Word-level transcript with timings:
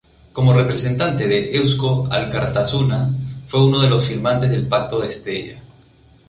Como 0.33 0.55
representante 0.55 1.27
de 1.27 1.55
Eusko 1.57 2.07
Alkartasuna 2.11 3.13
fue 3.45 3.63
uno 3.63 3.79
de 3.81 3.89
los 3.91 4.07
firmantes 4.07 4.49
del 4.49 4.65
Pacto 4.67 4.99
de 4.99 5.07
Estella. 5.09 5.61